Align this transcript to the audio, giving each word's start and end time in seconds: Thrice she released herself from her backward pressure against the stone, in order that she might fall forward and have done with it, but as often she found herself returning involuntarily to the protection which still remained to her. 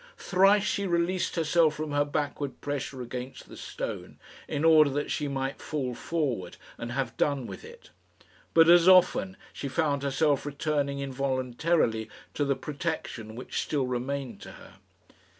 Thrice 0.17 0.63
she 0.63 0.87
released 0.87 1.35
herself 1.35 1.75
from 1.75 1.91
her 1.91 2.03
backward 2.03 2.59
pressure 2.59 3.03
against 3.03 3.47
the 3.49 3.55
stone, 3.55 4.17
in 4.47 4.65
order 4.65 4.89
that 4.89 5.11
she 5.11 5.27
might 5.27 5.61
fall 5.61 5.93
forward 5.93 6.57
and 6.79 6.93
have 6.93 7.15
done 7.17 7.45
with 7.45 7.63
it, 7.63 7.91
but 8.55 8.67
as 8.67 8.87
often 8.87 9.37
she 9.53 9.67
found 9.67 10.01
herself 10.01 10.43
returning 10.43 10.97
involuntarily 11.01 12.09
to 12.33 12.43
the 12.43 12.55
protection 12.55 13.35
which 13.35 13.61
still 13.61 13.85
remained 13.85 14.41
to 14.41 14.53
her. 14.53 14.77